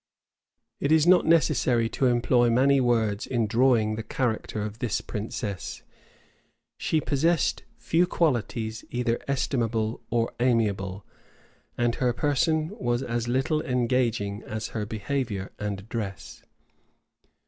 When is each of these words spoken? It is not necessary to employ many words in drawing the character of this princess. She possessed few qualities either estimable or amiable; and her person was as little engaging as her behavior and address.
It 0.79 0.91
is 0.91 1.05
not 1.05 1.27
necessary 1.27 1.87
to 1.89 2.07
employ 2.07 2.49
many 2.49 2.81
words 2.81 3.27
in 3.27 3.45
drawing 3.45 3.93
the 3.97 4.01
character 4.01 4.63
of 4.63 4.79
this 4.79 4.99
princess. 4.99 5.83
She 6.75 6.99
possessed 6.99 7.61
few 7.77 8.07
qualities 8.07 8.83
either 8.89 9.19
estimable 9.27 10.01
or 10.09 10.33
amiable; 10.39 11.05
and 11.77 11.93
her 12.01 12.13
person 12.13 12.71
was 12.79 13.03
as 13.03 13.27
little 13.27 13.61
engaging 13.61 14.41
as 14.41 14.69
her 14.69 14.87
behavior 14.87 15.51
and 15.59 15.81
address. 15.81 16.41